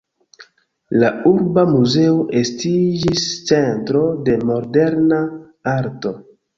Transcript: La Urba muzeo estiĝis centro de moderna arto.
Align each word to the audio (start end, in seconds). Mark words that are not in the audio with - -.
La 1.03 1.11
Urba 1.31 1.65
muzeo 1.75 2.17
estiĝis 2.43 3.29
centro 3.53 4.05
de 4.27 4.41
moderna 4.53 5.25
arto. 5.81 6.19